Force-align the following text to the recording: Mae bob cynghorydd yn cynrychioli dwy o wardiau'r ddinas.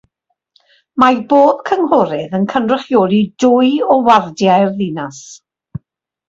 Mae 1.01 1.19
bob 1.33 1.59
cynghorydd 1.69 2.33
yn 2.37 2.47
cynrychioli 2.53 3.19
dwy 3.45 3.69
o 3.97 3.99
wardiau'r 4.09 4.73
ddinas. 4.81 5.21